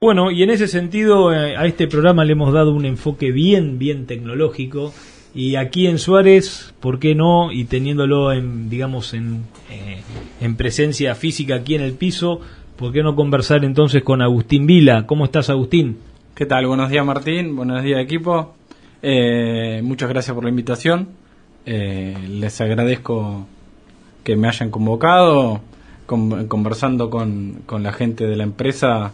[0.00, 3.80] Bueno, y en ese sentido eh, a este programa le hemos dado un enfoque bien,
[3.80, 4.94] bien tecnológico.
[5.34, 7.50] Y aquí en Suárez, ¿por qué no?
[7.50, 10.00] Y teniéndolo en, digamos, en, eh,
[10.40, 12.40] en presencia física aquí en el piso,
[12.76, 15.04] ¿por qué no conversar entonces con Agustín Vila?
[15.04, 15.98] ¿Cómo estás, Agustín?
[16.36, 16.68] ¿Qué tal?
[16.68, 17.56] Buenos días, Martín.
[17.56, 18.54] Buenos días, equipo.
[19.02, 21.08] Eh, muchas gracias por la invitación.
[21.66, 23.48] les agradezco
[24.22, 25.60] que me hayan convocado,
[26.06, 29.12] conversando con, con la gente de la empresa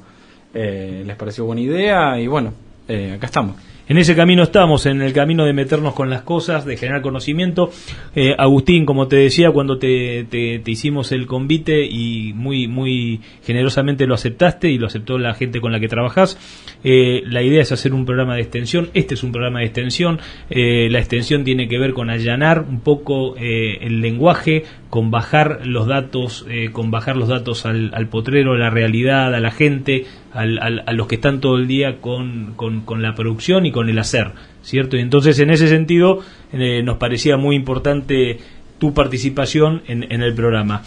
[0.55, 2.55] eh, les pareció buena idea y bueno,
[2.89, 3.57] eh, acá estamos.
[3.87, 7.71] En ese camino estamos, en el camino de meternos con las cosas, de generar conocimiento.
[8.15, 14.07] Eh, Agustín, como te decía, cuando te, te, hicimos el convite y muy, muy generosamente
[14.07, 16.39] lo aceptaste y lo aceptó la gente con la que trabajas,
[16.83, 18.89] la idea es hacer un programa de extensión.
[18.95, 20.19] Este es un programa de extensión.
[20.49, 26.47] la extensión tiene que ver con allanar un poco el lenguaje, con bajar los datos,
[26.71, 31.09] con bajar los datos al, al potrero, a la realidad, a la gente, a los
[31.09, 34.31] que están todo el día con, con, la producción y con el hacer,
[34.63, 34.97] ¿cierto?
[34.97, 36.21] Y entonces en ese sentido
[36.53, 38.39] eh, nos parecía muy importante
[38.79, 40.85] tu participación en, en el programa.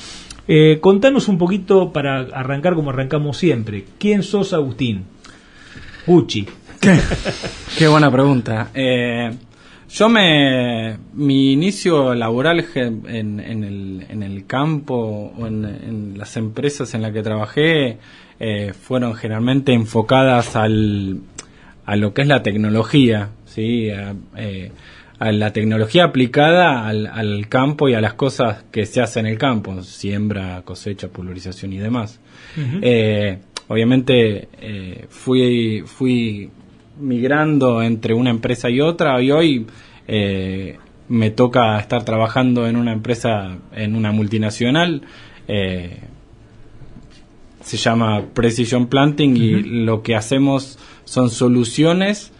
[0.47, 3.83] Eh, contanos un poquito para arrancar como arrancamos siempre.
[3.99, 5.03] ¿Quién sos Agustín?
[6.05, 6.47] Uchi.
[7.77, 8.69] Qué, buena pregunta.
[8.73, 9.31] Eh,
[9.89, 10.97] yo me.
[11.13, 17.01] Mi inicio laboral en, en, el, en el campo o en, en las empresas en
[17.01, 17.97] las que trabajé
[18.39, 21.21] eh, fueron generalmente enfocadas al,
[21.85, 23.89] a lo que es la tecnología, ¿sí?
[23.89, 24.71] a, eh,
[25.19, 29.39] la tecnología aplicada al, al, campo y a las cosas que se hacen en el
[29.39, 32.19] campo, siembra, cosecha, pulverización y demás.
[32.81, 34.47] eh, obviamente
[35.09, 36.51] fui, fui
[36.99, 39.67] migrando entre una empresa y otra y hoy
[40.07, 40.77] eh,
[41.09, 45.03] me toca estar trabajando en una empresa, en una multinacional.
[45.47, 45.99] Eh,
[47.61, 52.31] se llama Precision Planting y lo que hacemos son soluciones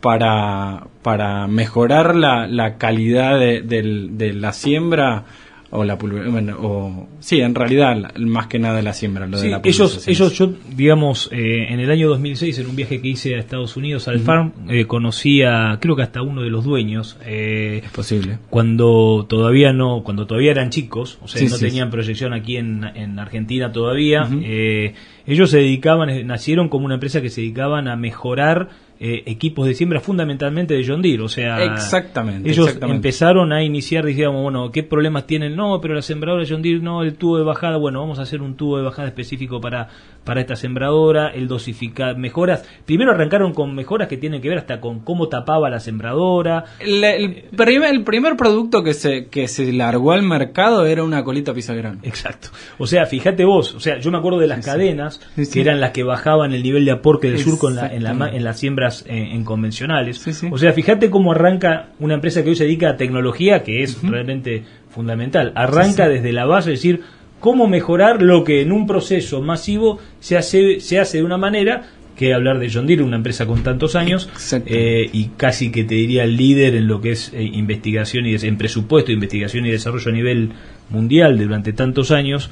[0.00, 5.24] para, para mejorar la, la calidad de, de la siembra
[5.74, 9.60] o la bueno, o sí en realidad más que nada la siembra lo de la
[9.64, 13.38] ellos ellos yo digamos eh, en el año 2006 en un viaje que hice a
[13.38, 17.82] Estados Unidos al farm eh, conocí a creo que hasta uno de los dueños eh,
[17.84, 18.38] es posible.
[18.50, 23.18] cuando todavía no cuando todavía eran chicos o sea no tenían proyección aquí en, en
[23.18, 24.94] Argentina todavía eh,
[25.26, 28.68] ellos se dedicaban nacieron como una empresa que se dedicaban a mejorar
[29.00, 34.04] eh, equipos de siembra fundamentalmente de John Deere, o sea, exactamente, ellos empezaron a iniciar,
[34.04, 35.56] digamos, bueno, ¿qué problemas tienen?
[35.56, 38.22] No, pero la sembradora de John Deere, no, el tubo de bajada, bueno, vamos a
[38.22, 39.88] hacer un tubo de bajada específico para,
[40.24, 44.80] para esta sembradora, el dosificar, mejoras, primero arrancaron con mejoras que tienen que ver hasta
[44.80, 46.64] con cómo tapaba la sembradora.
[46.80, 51.52] El, primer, el primer producto que se, que se largó al mercado era una colita
[51.52, 51.98] pisagrano.
[52.02, 52.48] Exacto,
[52.78, 55.20] o sea, fíjate vos, o sea, yo me acuerdo de las cadenas,
[55.52, 58.28] que eran las que bajaban el nivel de aporte del surco en la, en la,
[58.28, 60.24] en la siembra en, convencionales.
[60.50, 64.02] O sea, fíjate cómo arranca una empresa que hoy se dedica a tecnología, que es
[64.02, 65.52] realmente fundamental.
[65.54, 67.02] Arranca desde la base, es decir,
[67.44, 71.82] cómo mejorar lo que en un proceso masivo se hace, se hace de una manera
[72.16, 74.30] que hablar de John Deere, una empresa con tantos años
[74.64, 78.34] eh, y casi que te diría el líder en lo que es eh, investigación y
[78.34, 80.52] en presupuesto, investigación y desarrollo a nivel
[80.88, 82.48] mundial durante tantos años.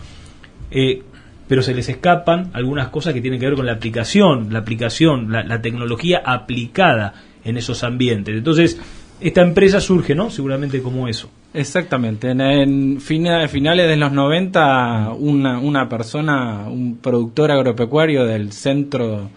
[0.70, 1.00] Eh,
[1.48, 5.32] pero se les escapan algunas cosas que tienen que ver con la aplicación, la aplicación,
[5.32, 7.14] la, tecnología aplicada
[7.46, 8.36] en esos ambientes.
[8.36, 8.78] Entonces,
[9.22, 10.30] esta empresa surge, ¿no?
[10.30, 11.28] Seguramente como eso.
[11.54, 12.30] Exactamente.
[12.30, 19.30] En, finales de los 90, una, una persona, un productor agropecuario del centro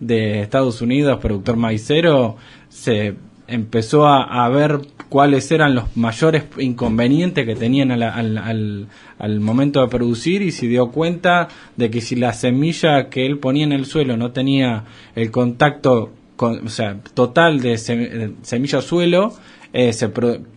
[0.00, 2.36] de Estados Unidos, productor maicero,
[2.68, 3.14] se
[3.46, 8.88] empezó a, ver cuáles eran los mayores inconvenientes que tenían al,
[9.18, 13.38] al, momento de producir y se dio cuenta de que si la semilla que él
[13.38, 19.34] ponía en el suelo no tenía el contacto con, o sea, total de semilla-suelo,
[19.72, 20.10] eh, se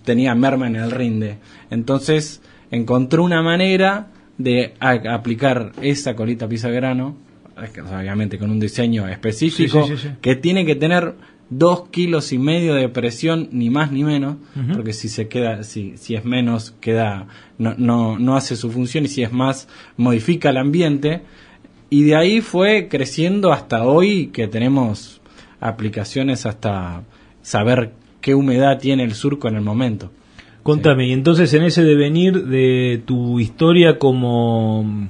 [0.04, 1.38] tenía merma en el rinde.
[1.70, 2.42] Entonces
[2.72, 7.16] encontró una manera de aplicar esa colita pisa grano,
[7.56, 9.88] obviamente con un diseño específico,
[10.22, 11.16] que tiene que tener
[11.50, 14.38] dos kilos y medio de presión, ni más ni menos,
[14.74, 17.28] porque si se queda, si, si es menos, queda,
[17.58, 21.22] no, no, no hace su función y si es más, modifica el ambiente.
[21.90, 25.22] Y de ahí fue creciendo hasta hoy que tenemos
[25.68, 27.04] aplicaciones hasta
[27.42, 27.92] saber
[28.22, 30.12] qué humedad tiene el surco en el momento.
[30.64, 35.10] Contame, y entonces en ese devenir de tu historia como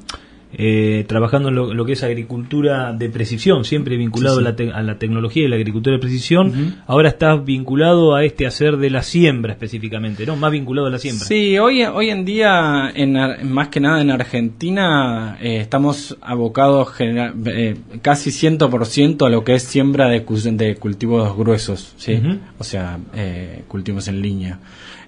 [0.58, 4.98] eh, trabajando en lo, que es agricultura de precisión, siempre vinculado A, la a, la
[4.98, 6.76] tecnología y la agricultura de precisión.
[6.88, 10.36] Ahora estás vinculado a este hacer de la siembra específicamente, ¿no?
[10.38, 11.26] Más vinculado a la siembra.
[11.26, 13.18] Sí, hoy, hoy en día, en,
[13.52, 19.64] más que nada en Argentina, eh, estamos abocados eh, casi 100% a lo que es
[19.64, 22.22] siembra de, de cultivos gruesos, ¿sí?
[22.60, 24.60] O sea, eh, cultivos en línea.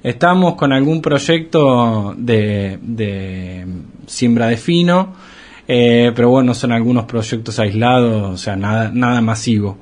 [0.04, 3.66] Estamos con algún proyecto de, de
[4.06, 5.16] siembra de fino,
[5.68, 9.78] eh, pero bueno, son algunos proyectos aislados, o sea, nada, nada masivo.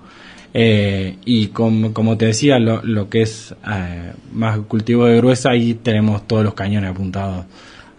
[0.53, 5.73] Eh, y como te decía, lo, lo que es eh, más cultivo de gruesa, ahí
[5.73, 7.45] tenemos todos los cañones apuntados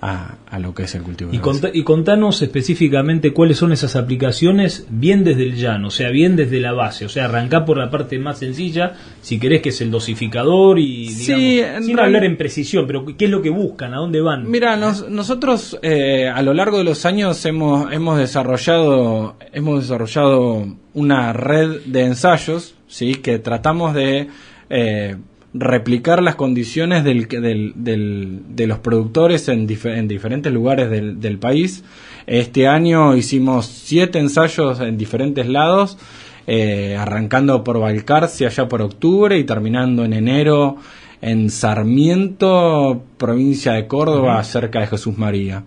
[0.00, 1.30] a, lo que es el cultivo.
[1.32, 1.40] Y,
[1.72, 6.60] y contanos específicamente cuáles son esas aplicaciones bien desde el llano, o sea, bien desde
[6.60, 9.90] la base, o sea, arrancar por la parte más sencilla, si querés que es el
[9.90, 14.20] dosificador y digamos, sin hablar en precisión, pero qué es lo que buscan, a dónde
[14.20, 14.50] van.
[14.50, 21.32] Mira, nosotros eh, a lo largo de los años hemos hemos desarrollado hemos desarrollado una
[21.32, 24.28] red de ensayos, sí, que tratamos de
[24.70, 25.16] eh,
[25.54, 31.84] replicar las condiciones del, del, de los productores en, en diferentes lugares del, del, país.
[32.26, 35.98] Este año hicimos siete ensayos en diferentes lados,
[36.46, 40.76] eh, arrancando por Balcarce allá por octubre y terminando en enero
[41.22, 45.64] en Sarmiento, provincia de Córdoba, cerca de Jesús María.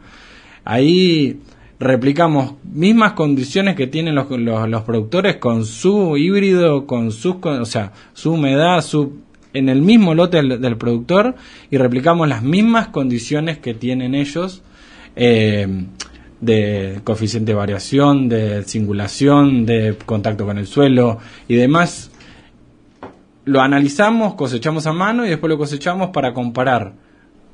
[0.63, 1.39] Ahí
[1.79, 7.65] replicamos mismas condiciones que tienen los, los, los productores con su híbrido, con sus, o
[7.65, 9.13] sea, su humedad, su
[9.53, 11.35] en el mismo lote del, productor
[11.71, 14.61] y replicamos las mismas condiciones que tienen ellos
[15.15, 15.67] eh,
[16.41, 22.11] de coeficiente de variación, de singulación, de contacto con el suelo y demás.
[23.45, 26.93] Lo analizamos, cosechamos a mano y después lo cosechamos para comparar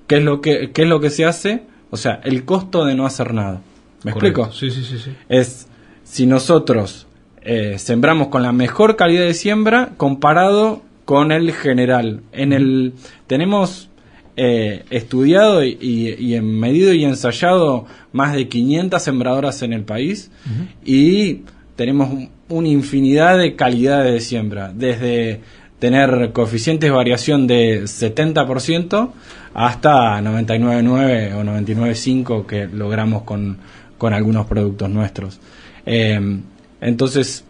[0.07, 2.95] qué es lo que, qué es lo que se hace, o sea, el costo de
[2.95, 3.61] no hacer nada.
[4.03, 4.51] ¿Me explico?
[4.51, 5.11] Sí, sí, sí, sí.
[5.29, 5.67] Es
[6.03, 7.07] si nosotros
[7.41, 12.21] eh, sembramos con la mejor calidad de siembra comparado con el general.
[12.31, 12.93] En el
[13.27, 13.89] tenemos
[14.37, 20.29] eh, estudiado y, y, en medido y ensayado más de 500 sembradoras en el país
[20.83, 21.43] y
[21.77, 25.39] tenemos una infinidad de calidades de siembra, desde
[25.79, 29.11] tener coeficientes de variación de 70%
[29.53, 33.57] hasta 99.9 o 99.5 que logramos con,
[33.97, 35.39] con algunos productos nuestros.
[35.85, 36.19] Eh,
[36.81, 37.45] entonces,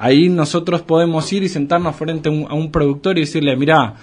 [0.00, 3.94] Ahí nosotros podemos ir y sentarnos frente a un, productor y decirle, mira,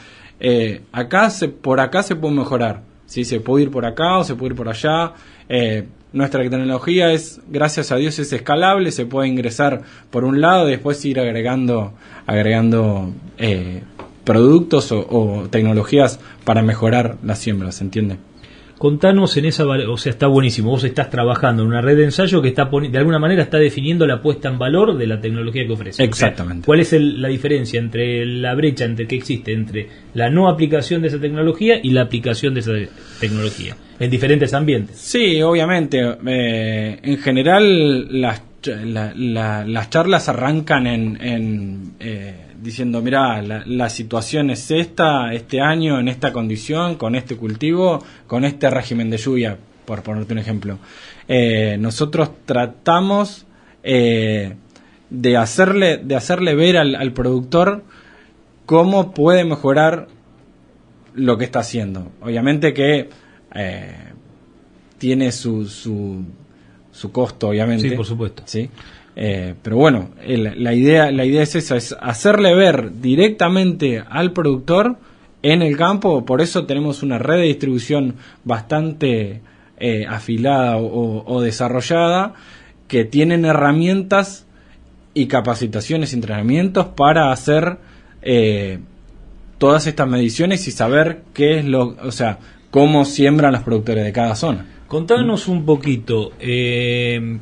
[0.42, 2.82] eh, acá se, por acá se puede mejorar.
[3.06, 3.24] ¿sí?
[3.24, 5.14] Se puede ir por acá o se puede ir por allá.
[5.48, 10.68] Eh, nuestra tecnología es, gracias a Dios, es escalable, se puede ingresar por un lado
[10.68, 11.94] y después ir agregando,
[12.28, 13.82] agregando eh,
[14.26, 18.18] productos o, o, tecnologías para mejorar la siembra, ¿se entiende?
[18.78, 20.70] Contanos en esa, o sea, está buenísimo.
[20.70, 24.06] Vos estás trabajando en una red de ensayo que está de alguna manera está definiendo
[24.06, 26.04] la puesta en valor de la tecnología que ofrece.
[26.04, 26.66] Exactamente.
[26.66, 31.08] ¿Cuál es la diferencia entre la brecha entre que existe entre la no aplicación de
[31.08, 32.74] esa tecnología y la aplicación de esa
[33.20, 34.98] tecnología en diferentes ambientes?
[34.98, 36.02] Sí, obviamente.
[36.28, 45.32] Eh, en general, las, las charlas arrancan en, eh, diciendo, mira, la, situación es esta,
[45.34, 50.34] este año, en esta condición, con este cultivo, con este régimen de lluvia, por ponerte
[50.34, 50.80] un ejemplo.
[51.28, 53.46] Eh, nosotros tratamos
[53.84, 54.56] eh,
[55.12, 57.84] de, hacerle, de hacerle ver al, productor
[58.66, 60.08] cómo puede mejorar
[61.14, 62.12] lo que está haciendo.
[62.22, 63.10] Obviamente que
[63.54, 63.96] eh,
[64.98, 66.26] tiene su, su,
[66.92, 67.90] su costo, obviamente.
[67.90, 68.42] Sí, por supuesto.
[68.46, 68.72] ¿sí?
[69.16, 74.98] Eh, pero bueno, la, idea, la idea es esa, es hacerle ver directamente al productor
[75.42, 79.42] en el campo, por eso tenemos una red de distribución bastante
[79.78, 82.34] eh, afilada o, desarrollada,
[82.88, 84.48] que tienen herramientas
[85.14, 87.78] y capacitaciones y entrenamientos para hacer
[88.24, 88.80] eh,
[89.60, 92.40] todas estas mediciones y saber qué es lo, o sea,
[92.72, 94.66] cómo siembran los productores de cada zona.
[94.88, 97.38] Contanos un poquito, eh,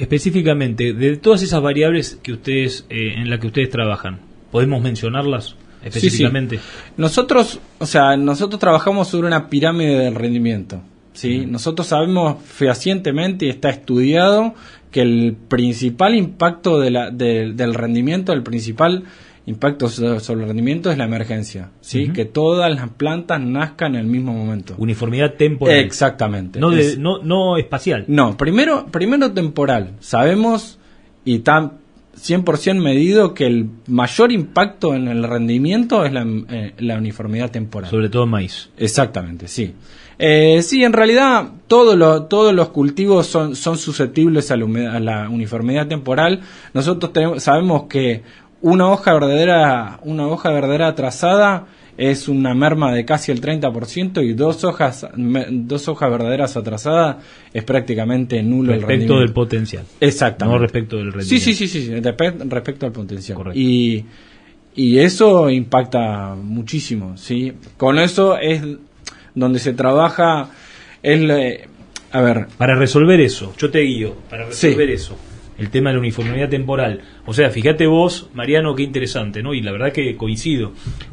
[0.00, 4.18] específicamente, de todas esas variables que ustedes, eh, en las que ustedes trabajan,
[4.50, 6.58] ¿podemos mencionarlas específicamente?
[6.96, 10.80] Nosotros, o sea, nosotros trabajamos sobre una pirámide del rendimiento.
[11.12, 11.44] ¿sí?
[11.46, 14.54] Nosotros sabemos fehacientemente y está estudiado
[14.90, 19.04] que el principal impacto de la, del rendimiento, el principal
[19.46, 22.10] impacto sobre el rendimiento es la emergencia, ¿sí?
[22.10, 24.74] Que todas las plantas nazcan en el mismo momento.
[24.78, 25.76] Uniformidad temporal.
[25.78, 26.60] Exactamente.
[26.60, 28.04] No, no, no espacial.
[28.06, 29.92] No, primero, primero temporal.
[30.00, 30.78] Sabemos
[31.24, 31.72] y tan
[32.16, 37.90] 100% medido que el mayor impacto en el rendimiento es la, eh, la uniformidad temporal.
[37.90, 38.68] Sobre todo maíz.
[38.76, 39.74] Exactamente, sí.
[40.18, 44.96] Eh, sí, en realidad todo lo- todos los cultivos son, son susceptibles a la, humedad-
[44.96, 46.40] a la uniformidad temporal.
[46.74, 48.22] Nosotros tenemos- sabemos que
[48.62, 54.32] una hoja verdadera, una hoja verdadera atrasada es una merma de casi el 30% y
[54.32, 57.16] dos hojas, dos hojas verdaderas atrasadas
[57.52, 59.20] es prácticamente nulo el Respecto rendimiento.
[59.20, 59.84] del potencial.
[60.00, 60.56] Exactamente.
[60.56, 61.44] No respecto del rendimiento.
[61.44, 63.36] Sí, sí, sí, sí, sí, respe- respecto al potencial.
[63.36, 63.58] Correcto.
[63.60, 64.04] Y,
[64.74, 67.52] y eso impacta muchísimo, ¿sí?
[67.76, 68.62] Con eso es
[69.34, 70.48] donde se trabaja,
[71.02, 71.20] es,
[72.12, 74.94] a ver, Para resolver eso, yo te guío, para resolver Sí.
[74.94, 75.16] eso,
[75.60, 77.02] el tema de la uniformidad temporal.
[77.26, 79.54] O sea, fíjate vos, Mariano, qué interesante, ¿no?
[79.54, 80.72] Y la verdad que coincido,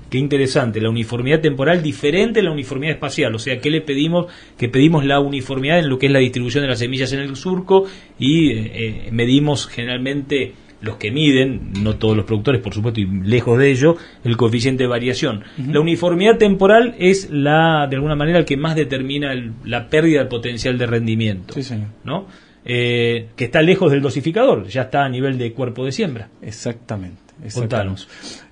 [0.10, 3.36] qué interesante, la uniformidad temporal diferente a la uniformidad espacial.
[3.36, 4.28] O sea, ¿qué le pedimos?
[4.58, 7.36] Que pedimos la uniformidad en lo que es la distribución de las semillas en el
[7.36, 7.86] surco
[8.18, 13.06] y eh, eh, medimos generalmente los que miden, no todos los productores, por supuesto, y
[13.08, 15.44] lejos de ello, el coeficiente de variación.
[15.72, 20.20] La uniformidad temporal es la, de alguna manera, el que más determina el- la pérdida
[20.20, 21.56] del potencial de rendimiento.
[21.56, 21.88] Sí, señor.
[22.04, 22.28] ¿no?
[22.70, 26.28] Eh, que está lejos del dosificador, ya está a nivel de cuerpo de siembra.
[26.42, 27.22] exactamente.
[27.42, 27.54] exactamente.
[27.76, 28.08] Contanos.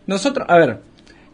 [0.07, 0.79] Nosotros, a ver,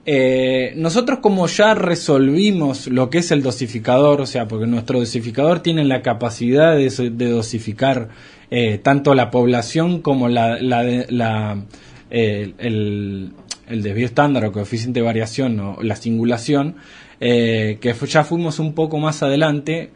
[0.08, 5.60] eh, nosotros como ya resolvimos lo que es el dosificador, o sea, porque nuestro dosificador
[5.60, 6.90] tiene la capacidad de,
[7.30, 8.10] dosificar
[8.50, 11.64] eh, tanto la población como la, la, de- la,
[12.10, 13.30] eh, el,
[13.70, 16.78] el desvío estándar o coeficiente de variación o la singulación,
[17.20, 19.92] que ya fuimos un poco más adelante,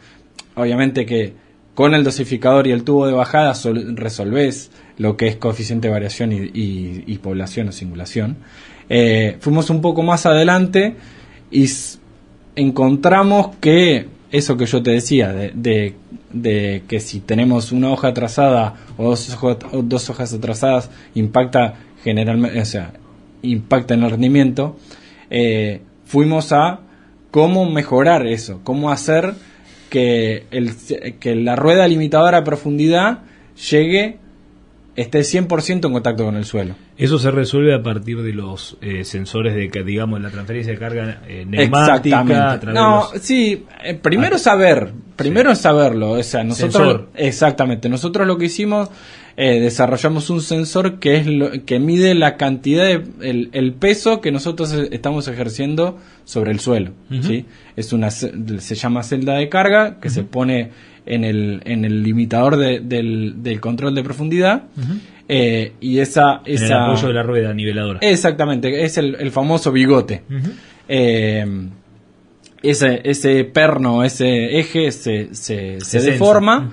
[0.54, 1.34] obviamente que
[1.76, 5.94] con el dosificador y el tubo de bajada sol- resolvés lo que es coeficiente de
[5.94, 8.38] variación y, población o singulación.
[8.90, 10.96] Eh, fuimos un poco más adelante
[11.52, 11.68] y
[12.56, 15.94] encontramos que eso que yo te decía, de,
[16.88, 22.60] que si tenemos una hoja atrasada o dos, hoja- o dos hojas atrasadas, impacta generalmente,
[22.60, 22.94] o sea,
[23.42, 24.78] impacta en el rendimiento,
[25.30, 26.80] eh, fuimos a
[27.32, 29.34] cómo mejorar eso, cómo hacer
[29.90, 30.72] que, el,
[31.20, 33.20] que la rueda limitadora a profundidad
[33.70, 34.18] llegue,
[34.96, 36.76] esté 100% en contacto con el suelo.
[36.98, 40.80] Eso se resuelve a partir de los eh, sensores de, que, digamos, la transferencia de
[40.80, 42.52] carga eh, neumática.
[42.54, 46.44] a través No, de los- sí, eh, primero Ah, saber, primero es saberlo, o sea,
[46.46, 47.10] nosotros Sensor.
[47.16, 48.90] exactamente, nosotros lo que hicimos
[49.38, 54.22] eh, desarrollamos un sensor que es lo, que mide la cantidad de el, el peso
[54.22, 56.92] que nosotros eh, estamos ejerciendo sobre el suelo.
[57.22, 57.46] ¿sí?
[57.76, 60.70] Es una se llama celda de carga que se pone
[61.06, 64.64] en el en el limitador de- del, del control de profundidad
[65.28, 68.00] eh, y esa en el esa apoyo de la rueda niveladora.
[68.02, 70.24] exactamente es el, el famoso bigote.
[70.88, 71.46] Eh,
[72.64, 76.72] ese, ese perno, ese eje se, se, se deforma.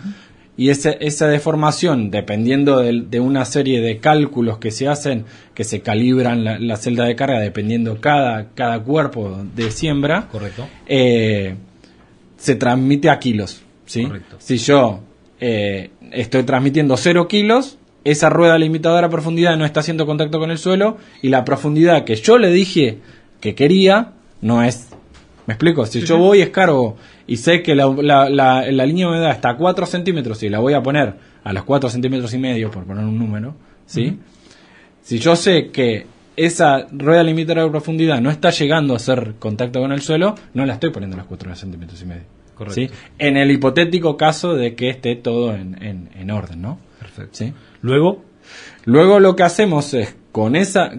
[0.56, 5.64] Y ese, esa deformación, dependiendo del- de, una serie de cálculos que se hacen, que
[5.64, 10.66] se calibran la, la celda de carga dependiendo cada, cada cuerpo de siembra, Correcto.
[10.87, 11.54] eh,
[12.37, 13.62] se transmite a kilos.
[13.87, 14.04] ¿sí?
[14.04, 14.37] Correcto.
[14.38, 15.00] Si yo
[15.40, 20.50] eh, estoy transmitiendo 0 kilos, esa rueda limitadora a profundidad no está haciendo contacto con
[20.50, 22.99] el suelo y la profundidad que yo le dije
[23.40, 24.88] que quería no es.
[25.46, 25.84] ¿Me explico?
[25.87, 26.96] Si yo voy, escargo
[27.26, 30.49] y sé que la, la, la- la línea de humedad está a 4 centímetros y
[30.49, 33.54] la voy a poner a los 4 centímetros y medio, por poner un número,
[33.87, 34.18] ¿sí?
[35.02, 36.06] Si yo sé que
[36.37, 40.64] esa rueda limitadora de profundidad no está llegando a hacer contacto con el suelo, no
[40.64, 42.22] la estoy poniendo a los 4 centímetros y medio.
[42.54, 42.75] Correcto.
[42.75, 42.90] ¿sí?
[43.18, 46.78] En el hipotético caso de que esté todo en, en- en orden, ¿no?
[47.00, 47.30] Perfecto.
[47.32, 47.52] ¿Sí?
[47.82, 48.25] Luego,
[48.84, 50.92] Luego lo que hacemos es con esa...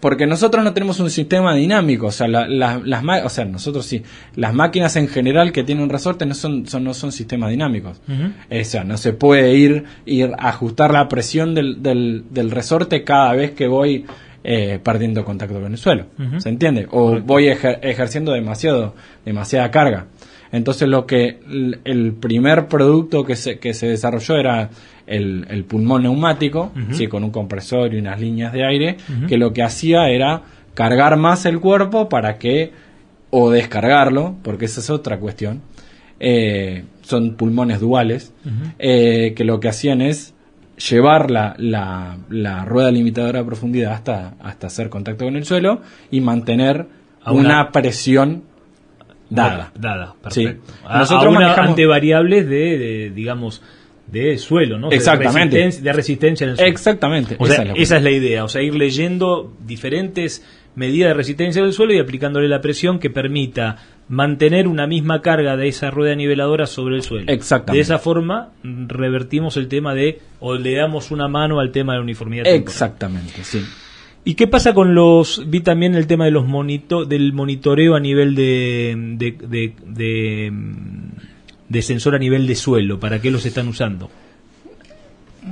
[0.00, 3.84] Porque nosotros no tenemos un sistema dinámico, o sea, la- la- las o sea, nosotros
[3.84, 4.02] sí,
[4.36, 8.00] las máquinas en general que tienen resorte no son, son- no son sistemas dinámicos.
[8.08, 13.02] O sea, no se puede ir, ir a ajustar la presión del, del, del resorte
[13.02, 14.04] cada vez que voy
[14.44, 16.06] eh, perdiendo contacto con el suelo.
[16.40, 16.86] ¿Se entiende?
[16.92, 20.06] O voy ejer- ejerciendo demasiado, demasiada carga.
[20.52, 21.38] Entonces lo que
[21.84, 24.70] el, primer producto que se, que se desarrolló era
[25.06, 28.96] el, el pulmón neumático, sí, con un compresor y unas líneas de aire,
[29.28, 30.42] que lo que hacía era
[30.74, 32.72] cargar más el cuerpo para que,
[33.30, 35.60] o descargarlo, porque esa es otra cuestión,
[36.20, 38.32] eh, son pulmones duales,
[38.78, 40.34] eh, que lo que hacían es
[40.90, 45.80] llevar la, la, la rueda limitadora de profundidad hasta, hasta hacer contacto con el suelo
[46.10, 46.86] y mantener
[47.32, 47.42] una,
[48.12, 48.46] una-
[49.30, 49.72] dada.
[49.78, 50.44] Dada, Sí.
[50.44, 50.72] perfecto.
[50.84, 53.62] A- Nosotros a una manejamos- ante variables de, de, digamos,
[54.06, 54.90] de suelo, ¿no?
[54.90, 55.56] Exactamente.
[55.58, 56.70] De resistencia, de resistencia en el suelo.
[56.70, 57.36] Exactamente.
[57.38, 60.44] O sea, esa es la esa es la idea, o sea, ir leyendo diferentes
[60.74, 63.76] medidas de resistencia del suelo y aplicándole la presión que permita
[64.08, 67.30] mantener una misma carga de esa rueda niveladora sobre el suelo.
[67.30, 67.76] Exactamente.
[67.76, 71.98] De esa forma revertimos el tema de, o le damos una mano al tema de
[71.98, 72.46] la uniformidad.
[72.46, 73.62] Exactamente, sí.
[74.24, 78.00] ¿Y qué pasa con los, vi también el tema de los monito, del monitoreo a
[78.00, 80.52] nivel de, de, de, de,
[81.68, 83.00] de sensor a nivel de suelo?
[83.00, 84.10] ¿Para qué los están usando?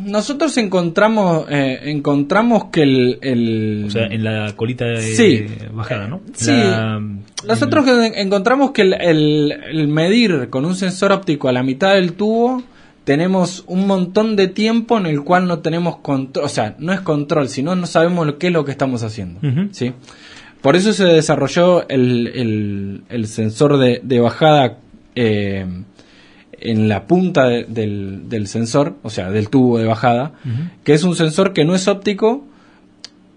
[0.04, 5.46] Nosotros encontramos eh, encontramos que el, el- O sea, en la colita de Sí.
[5.72, 6.20] bajada, ¿no?
[6.34, 6.50] Sí.
[6.50, 7.00] La-
[7.46, 12.62] Nosotros encontramos que el- el medir con un sensor óptico a la mitad del tubo
[13.06, 17.00] tenemos un montón de tiempo en el cual no tenemos control, o sea, no es
[17.00, 19.40] control, sino no sabemos lo- qué es lo que estamos haciendo.
[19.72, 19.92] ¿sí?
[20.60, 24.78] Por eso se desarrolló el, el- el sensor de, de bajada
[25.14, 25.64] eh,
[26.60, 30.32] en la punta de- del, del sensor, o sea, del tubo de bajada,
[30.82, 32.44] que es un sensor que no es óptico,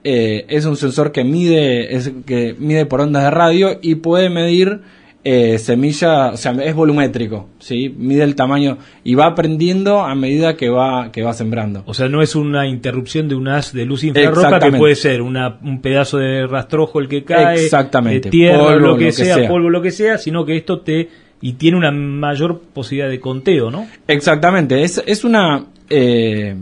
[0.03, 4.29] eh, es un sensor que mide, es, que mide por ondas de radio y puede
[4.29, 4.79] medir
[5.23, 7.93] eh, semilla, o sea, es volumétrico, ¿sí?
[7.97, 11.83] Mide el tamaño y va aprendiendo a medida que va, que va sembrando.
[11.85, 15.21] O sea, no es una interrupción de un haz de luz infrarroja que puede ser
[15.21, 18.27] una, un pedazo de rastrojo el que cae, Exactamente.
[18.27, 20.79] de tierra, Polvo, lo que, lo que sea, polvo, lo que sea, sino que esto
[20.81, 21.09] te
[21.41, 23.87] y tiene una mayor posibilidad de conteo, ¿no?
[24.07, 26.55] Exactamente, es, es una eh,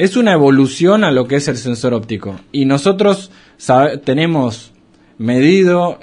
[0.00, 2.40] es una evolución a lo que es el sensor óptico.
[2.52, 3.30] Y nosotros
[4.04, 4.72] tenemos
[5.20, 5.98] medido,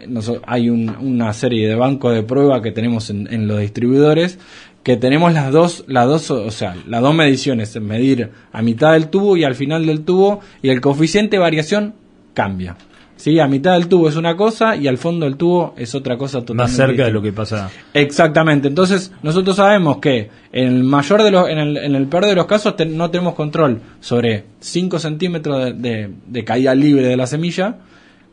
[0.45, 4.37] hay un- una serie de bancos de prueba que tenemos en, en los distribuidores,
[4.83, 9.07] que tenemos las dos, las dos, o sea, las dos mediciones, medir a mitad del
[9.09, 11.95] tubo y al final del tubo, y el coeficiente de variación
[12.33, 12.75] cambia.
[13.17, 13.39] ¿Sí?
[13.39, 16.41] A mitad del tubo es una cosa y al fondo del tubo es otra cosa
[16.41, 17.71] totalmente Más cerca de lo que pasa.
[17.91, 22.27] Exactamente, entonces nosotros sabemos que en el mayor de los, en el, en el peor
[22.27, 27.07] de los casos te- no tenemos control sobre 5 centímetros de, de- de caída libre
[27.07, 27.77] de la semilla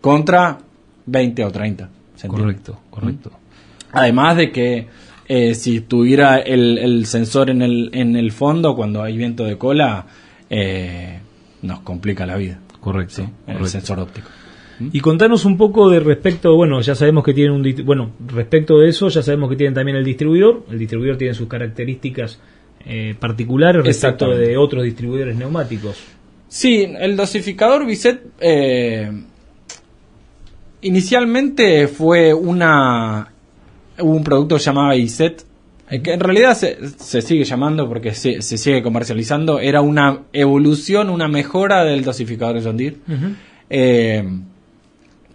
[0.02, 0.58] contra
[1.06, 2.78] 20 o 30 centímetros.
[2.90, 3.32] correcto.
[3.92, 4.88] Además de que
[5.26, 9.56] eh, si tuviera el, el sensor en el, en el fondo cuando hay viento de
[9.56, 10.06] cola,
[10.50, 11.18] eh,
[11.62, 12.60] nos complica la vida.
[12.80, 13.14] Correcto.
[13.14, 13.22] ¿sí?
[13.22, 13.66] El correcto.
[13.66, 14.28] sensor óptico.
[14.92, 18.88] Y contanos un poco de respecto, bueno, ya sabemos que tienen un, bueno, respecto de
[18.88, 20.64] eso, ya sabemos que tienen también el distribuidor.
[20.68, 22.40] El distribuidor tiene sus características
[22.84, 25.96] eh, particulares respecto de otros distribuidores neumáticos.
[26.48, 29.10] Sí, el dosificador Biset eh,
[30.84, 33.30] inicialmente fue una
[33.98, 35.44] un producto llamado Biset
[35.90, 39.60] eh, que en realidad se, se sigue llamando porque se, se sigue comercializando.
[39.60, 42.96] Era una evolución, una mejora del dosificador John Deere.
[43.70, 44.24] Eh,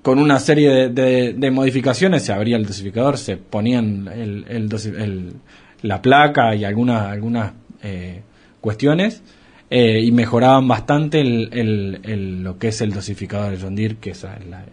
[0.01, 4.69] con una serie de, de- de modificaciones se abría el dosificador, se ponían el, el
[4.69, 5.33] dosi- el-
[5.81, 8.21] la placa y algunas algunas eh,
[8.61, 9.21] cuestiones
[9.69, 13.97] eh, y mejoraban bastante el, el- el- lo que es el dosificador de John Deere,
[14.01, 14.65] que es la-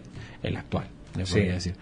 [0.43, 1.33] el actual, le Sí.
[1.33, 1.73] podría decir.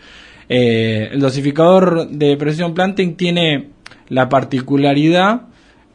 [0.50, 3.70] Eh, el dosificador de Precision Planting tiene
[4.10, 5.42] la particularidad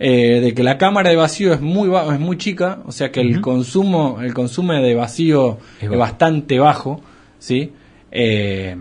[0.03, 3.21] eh, de que la cámara de vacío es muy es muy chica, o sea que
[3.21, 7.03] el consumo el consumo de vacío Es bastante bajo,
[7.39, 7.73] ¿sí?
[8.11, 8.75] Eh,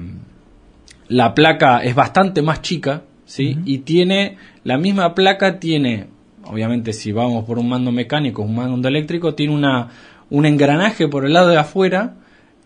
[1.10, 3.58] la placa es bastante más chica, ¿sí?
[3.66, 6.08] Y tiene la misma placa tiene,
[6.50, 9.90] obviamente si vamos por un mando mecánico, un mando eléctrico, tiene una
[10.30, 12.16] un engranaje por el lado de afuera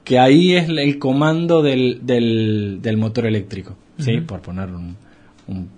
[0.03, 4.19] que ahí es el comando del, del, del motor eléctrico, ¿sí?
[4.19, 4.97] Por poner un,
[5.47, 5.69] un,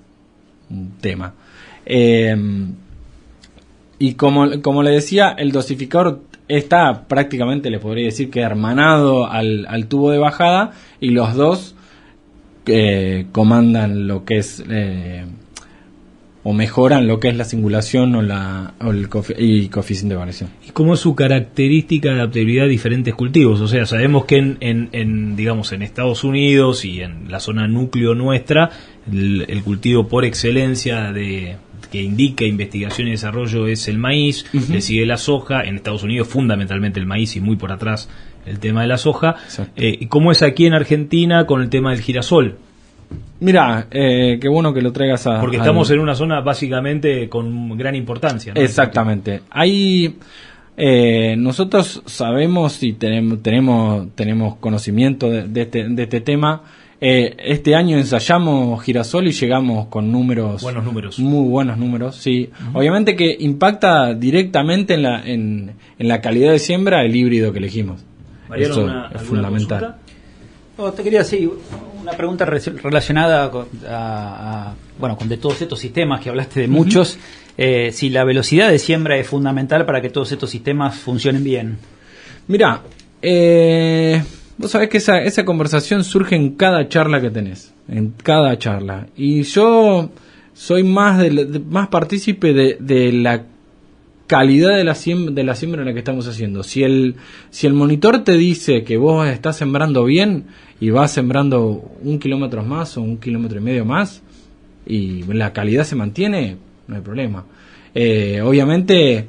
[0.71, 1.33] un tema.
[1.85, 2.35] Eh,
[3.99, 9.65] y como, como le decía, el dosificador está prácticamente, le podría decir que hermanado al,
[9.67, 11.75] al tubo de bajada y los dos
[12.65, 15.25] eh, comandan lo que es eh,
[16.47, 20.51] o mejoran lo que es la singulación o, la, o el y coeficiente de variación.
[20.65, 23.61] ¿Y cómo es su característica de adaptabilidad a diferentes cultivos?
[23.61, 27.67] O sea, sabemos que en, en, en, digamos, en Estados Unidos y en la zona
[27.67, 28.69] núcleo nuestra,
[29.11, 31.55] el, el cultivo por excelencia de
[31.91, 36.27] que indica investigación y desarrollo es el maíz, le sigue la soja, en Estados Unidos
[36.27, 38.07] fundamentalmente el maíz y muy por atrás
[38.45, 39.35] el tema de la soja.
[39.75, 42.59] Eh, ¿Y cómo es aquí en Argentina con el tema del girasol?
[43.39, 45.41] Mira, eh, qué bueno que lo traigas a...
[45.41, 48.53] Porque al- estamos en una zona básicamente con gran importancia.
[48.53, 48.61] ¿no?
[48.61, 49.41] Exactamente.
[49.49, 50.15] Hay
[50.77, 56.63] eh, nosotros sabemos y tenemos tenemos tenemos conocimiento de, de este, de este tema.
[57.01, 61.19] Eh, este año ensayamos girasol y llegamos con números Buenos números.
[61.19, 62.15] muy buenos números.
[62.15, 67.51] Sí, obviamente que impacta directamente en la en, en la calidad de siembra el híbrido
[67.51, 68.01] que elegimos.
[68.57, 69.95] Eso ¿alguna- es fundamental.
[70.77, 71.49] No, te quería decir
[72.07, 76.59] una pregunta re- relacionada con, a- a- bueno, con de todos estos sistemas que hablaste
[76.61, 77.17] de muchos.
[77.57, 81.77] eh, si la velocidad de siembra es fundamental para que todos estos sistemas funcionen bien.
[82.47, 82.81] Mira,
[83.21, 84.23] eh,
[84.57, 89.07] vos sabés que esa, esa conversación surge en cada charla que tenés, en cada charla.
[89.15, 90.11] Y yo
[90.53, 93.43] soy más, de, más partícipe de, de la
[94.27, 96.63] calidad de la, de la siembra en la que estamos haciendo.
[96.63, 97.15] Si el,
[97.49, 100.45] si el monitor te dice que vos estás sembrando bien
[100.79, 104.21] y vas sembrando un kilómetro más o un kilómetro y medio más
[104.85, 106.57] y la calidad se mantiene,
[106.87, 107.45] no hay problema.
[107.93, 109.27] Eh, obviamente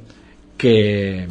[0.56, 1.26] que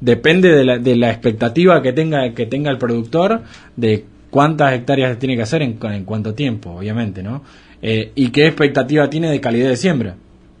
[0.00, 3.42] depende de la, de la expectativa que tenga, que tenga el productor
[3.76, 7.42] de cuántas hectáreas tiene que hacer en, en cuánto tiempo, obviamente, ¿no?
[7.80, 10.16] Eh, y qué expectativa tiene de calidad de siembra,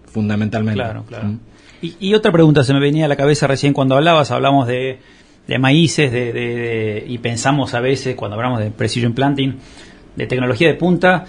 [0.06, 0.80] fundamentalmente.
[0.80, 1.28] Claro, claro.
[1.28, 1.38] ¿Mm?
[2.00, 5.00] Y, otra pregunta se me venía a la cabeza recién cuando hablabas, hablamos de,
[5.58, 9.56] maíces de, y pensamos a veces cuando hablamos de precision planting,
[10.16, 11.26] de tecnología de punta,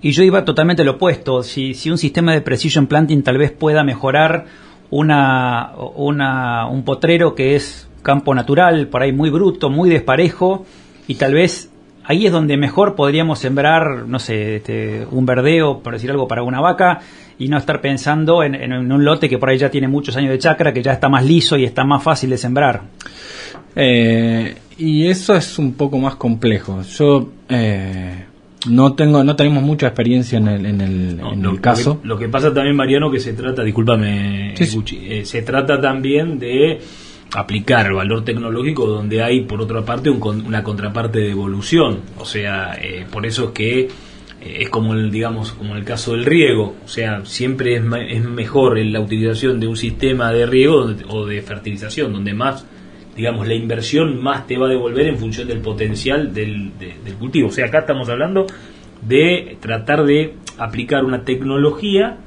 [0.00, 1.42] y yo iba totalmente lo opuesto.
[1.42, 4.46] Si, si un sistema de precision planting tal vez pueda mejorar
[4.88, 10.64] una, una, un potrero que es campo natural, por ahí muy bruto, muy desparejo,
[11.06, 11.70] y tal vez
[12.04, 16.42] ahí es donde mejor podríamos sembrar, no sé, este, un verdeo, por decir algo, para
[16.42, 17.00] una vaca,
[17.42, 20.38] y no estar pensando en, un lote que por ahí ya tiene muchos años de
[20.38, 22.82] chacra, que ya está más liso y está más fácil de sembrar.
[23.74, 26.82] Eh, y eso es un poco más complejo.
[26.82, 28.24] Yo eh,
[28.68, 32.00] no tengo, no tenemos mucha experiencia en el, en el, caso.
[32.04, 36.80] Lo que, pasa también, Mariano, que se trata, discúlpame, eh, se trata también de
[37.34, 42.02] aplicar el valor tecnológico donde hay, por otra parte, una contraparte de evolución.
[42.18, 42.78] O sea,
[43.10, 43.88] por eso es que
[44.44, 48.78] es como el digamos como el caso del riego o sea siempre es, es mejor
[48.78, 52.66] la utilización de un sistema de riego o de fertilización donde más
[53.16, 57.48] digamos la inversión más te va a devolver en función del potencial del, del cultivo.
[57.48, 58.46] O sea acá estamos hablando
[59.02, 62.18] de tratar de aplicar una tecnología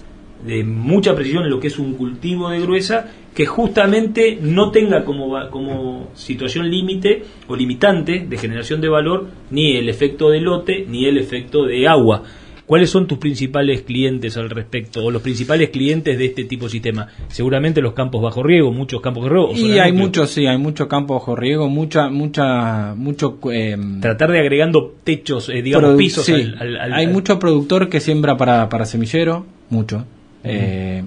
[0.46, 5.04] de mucha precisión en lo que es un cultivo de gruesa que justamente no tenga
[5.04, 10.86] como, como situación límite o limitante de generación de valor ni el efecto de lote
[10.88, 12.24] ni el efecto de agua.
[12.66, 16.72] ¿Cuáles son tus principales clientes al respecto o los principales clientes de este tipo de
[16.72, 17.10] sistema?
[17.28, 19.52] Seguramente los campos bajo riego, muchos campos bajo riego.
[19.54, 23.38] Y hay muchos, sí, hay muchos campos bajo riego, mucha, mucha, mucho.
[23.52, 26.28] Em, Tratar de agregando techos, eh, digamos, pisos.
[26.28, 30.06] hay mucho productor que siembra para, para semillero, mucho.
[30.44, 31.04] Eh,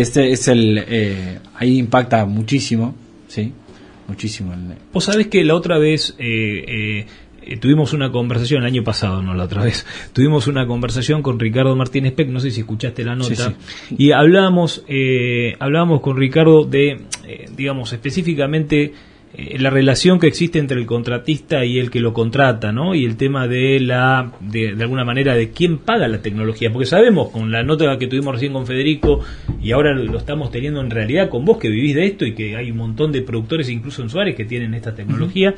[0.00, 0.84] este es el.
[0.86, 2.94] Eh, ahí impacta muchísimo,
[3.28, 3.52] ¿sí?
[4.08, 4.52] Muchísimo.
[4.92, 6.14] Vos sabés que la otra vez.
[6.18, 7.06] Eh,
[7.60, 11.76] tuvimos una conversación el año pasado, no la otra vez, tuvimos una conversación con Ricardo
[11.76, 13.54] Martínez Peck, no sé si escuchaste la nota,
[13.98, 17.02] y hablábamos, eh, hablábamos con Ricardo de,
[17.54, 18.94] digamos, específicamente
[19.36, 22.94] eh, la relación que existe entre el contratista y el que lo contrata, ¿no?
[22.94, 26.86] Y el tema de la, de, de, alguna manera, de quién paga la tecnología, porque
[26.86, 29.20] sabemos con la nota que tuvimos recién con Federico
[29.60, 32.56] y ahora lo estamos teniendo en realidad con vos que vivís de esto y que
[32.56, 35.54] hay un montón de productores, incluso en Suárez, que tienen esta tecnología,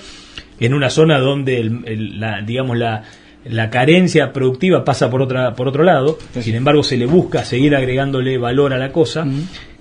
[0.59, 3.03] en una zona donde, el, la, digamos, la,
[3.45, 7.77] la carencia productiva pasa por otra por otro lado, sin embargo se le busca seguir
[7.77, 9.27] agregándole valor a la cosa.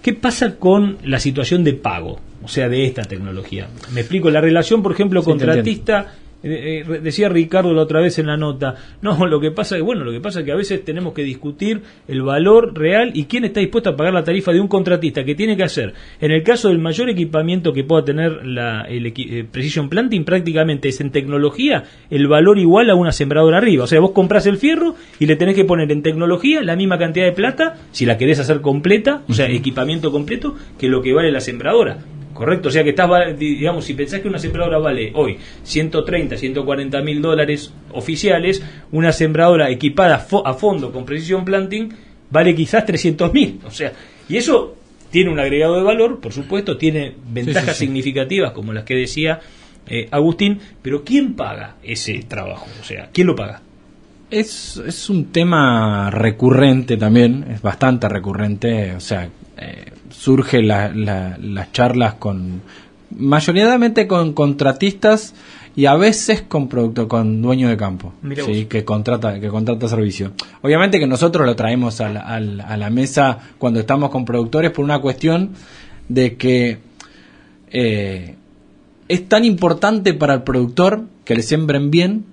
[0.01, 2.19] ¿Qué pasa con la situación de pago?
[2.45, 3.67] O sea, de esta tecnología.
[3.93, 6.13] Me explico, la relación, por ejemplo, contratista
[6.47, 9.81] eh, eh, decía Ricardo la otra vez en la nota, no, lo que pasa es
[9.81, 13.25] bueno, lo que pasa es que a veces tenemos que discutir el valor real y
[13.25, 15.95] quién está dispuesto a pagar la tarifa de un contratista que tiene que hacer.
[16.21, 20.89] En el caso del mayor equipamiento que pueda tener la el, eh, Precision Planting, prácticamente
[20.89, 23.85] es en tecnología el valor igual a una sembradora arriba.
[23.85, 26.99] O sea, vos compras el fierro y le tenés que poner en tecnología la misma
[26.99, 31.11] cantidad de plata, si la querés hacer completa, o sea, equipamiento completo, que lo que
[31.11, 31.97] vale la sembradora.
[32.35, 37.01] Correcto, o sea que estás, digamos, si pensás que una sembradora vale hoy 130, 140
[37.01, 41.93] mil dólares oficiales, una sembradora equipada a fondo con Precision Planting
[42.29, 43.61] vale quizás 300 mil.
[43.63, 43.93] O sea,
[44.27, 44.75] y eso
[45.11, 49.39] tiene un agregado de valor, por supuesto, tiene ventajas significativas como las que decía
[49.87, 52.67] eh, Agustín, pero ¿quién paga ese trabajo?
[52.81, 53.61] O sea, ¿quién lo paga?
[54.29, 59.85] Es, es un tema recurrente también, es bastante recurrente, o sea, eh,
[60.25, 62.63] surge las charlas con
[63.11, 65.35] mayoritariamente con contratistas
[65.75, 68.11] y a veces con producto con dueño de campo
[68.43, 68.65] ¿sí?
[68.65, 70.31] que contrata que contrata servicio
[70.63, 72.39] obviamente que nosotros lo traemos a la, a
[72.75, 75.51] la, mesa cuando estamos con productores por una cuestión
[76.09, 76.79] de que
[77.69, 78.35] eh,
[79.07, 82.25] es tan importante para el productor que le siembren bien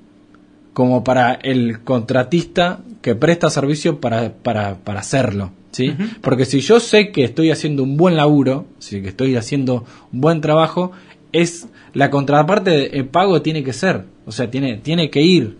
[0.72, 5.94] como para el contratista que presta servicio para, para, para hacerlo ¿sí?
[6.20, 10.20] Porque si yo sé que estoy haciendo un buen laburo, si que estoy haciendo un
[10.20, 10.92] buen trabajo,
[11.32, 15.56] es la contraparte de pago tiene que ser, o sea, tiene, tiene que ir,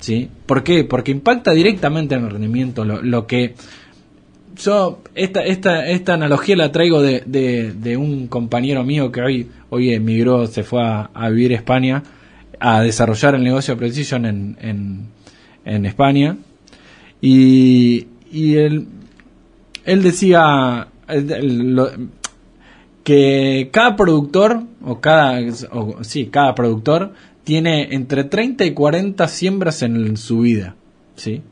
[0.00, 0.28] ¿sí?
[0.46, 0.84] ¿Por qué?
[0.84, 3.54] Porque impacta directamente en el rendimiento, lo, lo que
[4.56, 9.92] yo esta, esta, esta analogía la traigo de, de, un compañero mío que hoy, hoy
[9.92, 12.02] emigró, se fue a, vivir a España
[12.58, 15.06] a desarrollar el negocio de Precision en, en,
[15.64, 16.36] en España.
[17.22, 18.86] Y, y él,
[19.84, 21.90] él decía lo-
[23.04, 25.40] que cada productor, o cada,
[25.72, 27.14] o, sí, cada productor
[27.44, 30.76] tiene entre 30 y 40 siembras en su vida.
[31.16, 31.42] ¿Sí?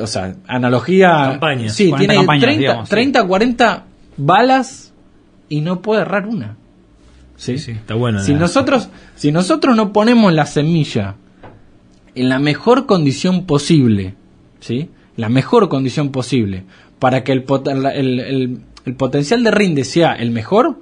[0.00, 1.10] O sea, analogía.
[1.30, 1.74] Campañas.
[1.74, 2.90] Sí, 40 tiene campañas, 30, digamos, sí.
[2.90, 3.84] 30, 40
[4.18, 4.92] balas
[5.48, 6.56] y no puede errar una.
[7.36, 8.20] Sí, sí, está bueno.
[8.20, 11.14] Si nosotros, si nosotros no ponemos la semilla
[12.14, 14.14] en la mejor condición posible,
[14.60, 14.90] ¿sí?
[15.18, 16.64] La mejor condición posible
[16.98, 20.80] para que el, pot- el, el- potencial de rinde sea el mejor,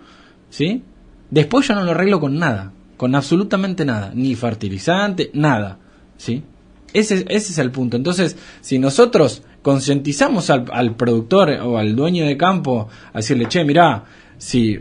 [0.48, 0.82] ¿sí?
[1.30, 5.78] Después yo no lo arreglo con nada, con absolutamente nada, ni fertilizante, nada,
[6.16, 6.44] ¿sí?
[6.92, 7.96] Ese, ese es el punto.
[7.96, 13.64] Entonces, si nosotros concientizamos al, al productor o al dueño de campo a decirle, che,
[13.64, 14.04] mirá,
[14.38, 14.78] si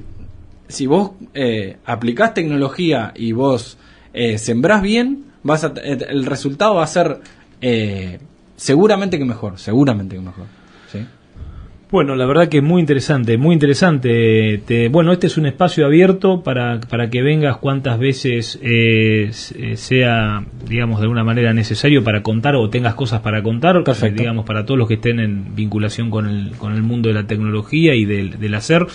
[0.68, 3.78] si vos eh, aplicás tecnología y vos
[4.14, 7.20] eh, sembrás bien, vas eh, el resultado va a ser
[7.62, 8.20] eh,
[8.56, 10.46] seguramente que mejor, seguramente que mejor.
[10.92, 11.00] ¿sí?
[11.92, 14.60] Bueno, la verdad que es muy interesante, muy interesante.
[14.66, 19.78] Te- bueno, este es un espacio abierto para, para que vengas cuantas veces eh, eh,
[19.78, 24.16] sea, digamos, de alguna manera necesario para contar o tengas cosas para contar, Perfecto.
[24.16, 27.14] eh, digamos, para todos los que estén en vinculación con el, con el mundo de
[27.16, 28.86] la tecnología y del, del hacer.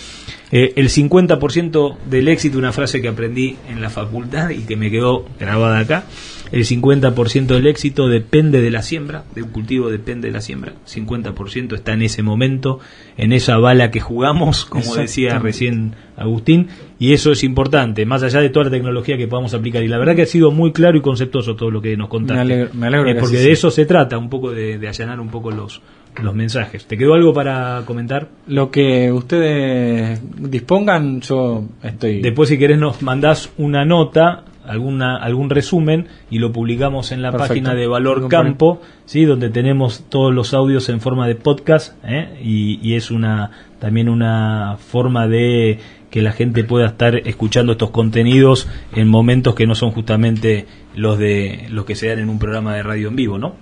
[0.51, 4.91] Eh, el 50% del éxito, una frase que aprendí en la facultad y que me
[4.91, 6.03] quedó grabada acá,
[6.51, 10.73] el 50% del éxito depende de la siembra, de un cultivo depende de la siembra,
[10.87, 12.79] 50% está en ese momento,
[13.17, 16.67] en esa bala que jugamos, como decía recién Agustín,
[16.99, 19.81] y eso es importante, más allá de toda la tecnología que podamos aplicar.
[19.83, 22.35] Y la verdad que ha sido muy claro y conceptuoso todo lo que nos contaste.
[22.45, 23.53] Me alegro- me alegro Eh, que porque de sea.
[23.53, 25.81] eso se trata, un poco de, de allanar un poco los,
[26.21, 26.85] los mensajes.
[26.85, 28.27] ¿Te quedó algo para comentar?
[28.47, 32.21] Lo que ustedes dispongan, yo estoy...
[32.21, 37.31] Después, si querés, nos mandás una nota, alguna, algún resumen, y lo publicamos en la
[37.31, 37.53] Perfecto.
[37.53, 39.25] página de Valor Campo, ¿sí?
[39.25, 42.39] donde tenemos todos los audios en forma de podcast, ¿eh?
[42.41, 45.79] y, y es una también una forma de
[46.11, 51.17] que la gente pueda estar escuchando estos contenidos en momentos que no son justamente los
[51.17, 53.55] de los que se dan en un programa de radio en vivo, ¿no?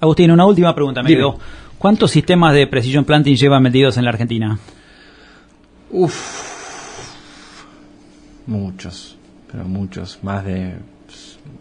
[0.00, 1.02] Agustín, una última pregunta.
[1.02, 1.38] Me quedó.
[1.78, 4.58] ¿Cuántos sistemas de Precision Planting llevan metidos en la Argentina?
[8.46, 9.16] Muchos,
[9.54, 10.72] pero muchos, más de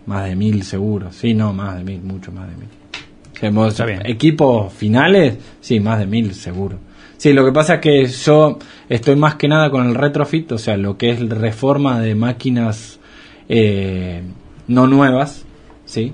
[0.08, 1.12] más de mil seguro.
[1.12, 3.68] Sí, no, más de mil, mucho más de mil.
[3.68, 4.02] Está bien.
[4.06, 6.80] Equipos finales, sí, más de mil seguro.
[7.18, 8.58] Sí, lo que pasa es que yo
[8.90, 13.00] estoy más que nada con el retrofit, o sea, lo que es reforma de máquinas
[13.48, 14.24] eh,
[14.68, 15.46] no nuevas,
[15.86, 16.14] ¿sí?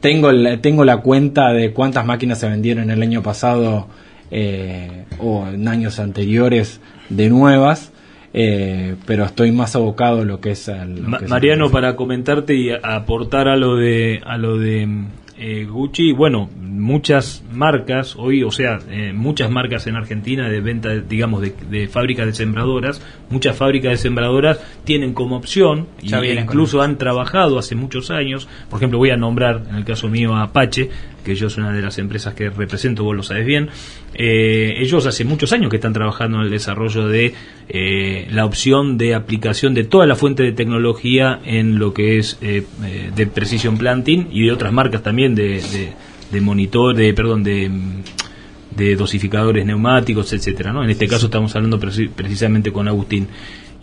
[0.00, 3.86] Tengo, el- tengo la cuenta de cuántas máquinas se vendieron el año pasado
[4.30, 7.90] eh, o en años anteriores de nuevas,
[8.34, 10.68] eh, pero estoy más abocado a lo que es...
[10.68, 14.20] al- lo Ma- que es el Mariano, para comentarte y a- aportar a lo de
[14.26, 14.88] a lo de
[15.38, 20.90] eh, Gucci, bueno, muchas marcas hoy, o sea, eh, muchas marcas en Argentina de venta,
[20.94, 26.08] digamos, de, de fábricas de sembradoras, muchas fábricas de sembradoras tienen como opción, y
[26.44, 30.34] incluso han trabajado hace muchos años, por ejemplo, voy a nombrar, en el caso mío,
[30.36, 30.90] a Apache,
[31.24, 33.68] que yo es una de las empresas que represento, vos lo sabes bien,
[34.14, 37.34] eh, ellos hace muchos años que están trabajando en el desarrollo de
[37.68, 42.38] eh, la opción de aplicación de toda la fuente de tecnología en lo que es
[42.42, 42.64] eh,
[43.16, 45.92] de Precision Planting y de otras marcas también de, de,
[46.30, 47.70] de monitor, de, perdón, de,
[48.76, 50.84] de dosificadores neumáticos, etcétera, ¿no?
[50.84, 53.28] En este caso estamos hablando preci- precisamente con Agustín.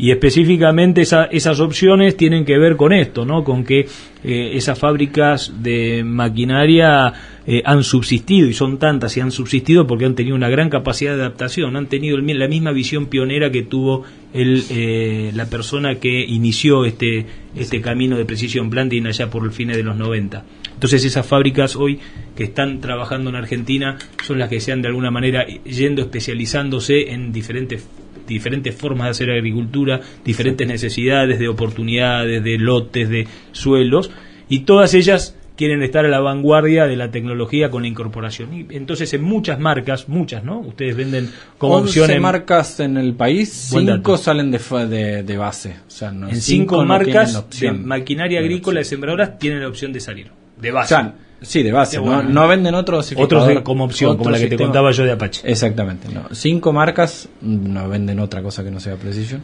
[0.01, 3.43] Y específicamente esa- esas opciones tienen que ver con esto, ¿no?
[3.43, 3.85] Con que
[4.23, 7.13] eh, esas fábricas de maquinaria
[7.45, 11.15] eh, han subsistido y son tantas y han subsistido porque han tenido una gran capacidad
[11.15, 15.93] de adaptación, han tenido el la misma visión pionera que tuvo el, eh, la persona
[15.99, 20.43] que inició este, este camino de Precision Planting allá por el fines de los 90.
[20.73, 21.99] Entonces esas fábricas hoy
[22.35, 27.11] que están trabajando en Argentina son las que se han de alguna manera yendo especializándose
[27.11, 27.87] en diferentes
[28.33, 34.11] diferentes formas de hacer agricultura, diferentes necesidades de oportunidades, de lotes, de suelos,
[34.49, 38.51] y todas ellas quieren estar a la vanguardia de la tecnología con la incorporación.
[38.53, 40.59] Y entonces en muchas marcas, muchas, ¿no?
[40.59, 44.17] Ustedes venden como 11 opción en, marcas en el país, Buen 5 dato.
[44.17, 45.75] salen de, de, de base.
[45.85, 48.89] O sea, no, en cinco, marcas de maquinaria agrícola opción.
[48.89, 50.89] sembradoras tienen la opción de salir, de O base.
[50.89, 51.97] sea, sí, de base.
[51.99, 52.75] No, venden
[53.23, 55.41] Otros de- como opción, como la que te contaba yo de Apache.
[55.49, 56.07] Exactamente.
[56.13, 56.23] No.
[56.33, 59.41] Cinco marcas no venden otra cosa que no sea Precision.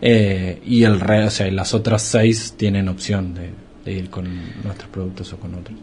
[0.00, 3.50] Eh, y el re- o sea, las otras seis tienen opción de,
[3.84, 4.26] de ir con
[4.62, 5.76] nuestros productos o con otros.